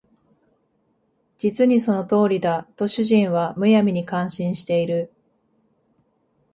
[1.37, 5.11] 実にその通りだ」と主人は無闇に感心している